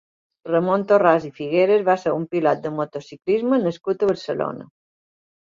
Ramon 0.51 0.85
Torras 0.91 1.27
i 1.29 1.29
Figueras 1.35 1.83
va 1.89 1.97
ser 2.05 2.13
un 2.21 2.25
pilot 2.33 2.65
de 2.65 2.73
motociclisme 2.79 3.61
nascut 3.67 4.01
a 4.01 4.11
Barcelona. 4.15 4.69